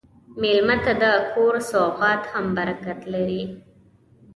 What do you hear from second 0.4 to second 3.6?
مېلمه ته د کور سوغات هم برکت لري.